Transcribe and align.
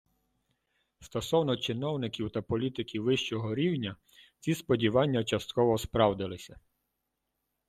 Стосовно 0.99 1.57
чиновників 1.57 2.31
та 2.31 2.41
політиків 2.41 3.03
вищого 3.03 3.55
рівня, 3.55 3.95
ці 4.39 4.55
сподівання 4.55 5.23
частково 5.23 5.77
справдилися. 5.77 6.59